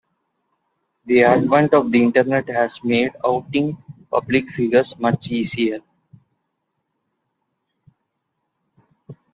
The 1.05 1.21
advent 1.25 1.75
of 1.75 1.91
the 1.91 2.01
internet 2.01 2.47
has 2.49 2.83
made 2.83 3.11
outing 3.23 3.77
public 4.09 4.49
figures 4.49 4.97
much 4.97 5.27
easier. 5.29 5.81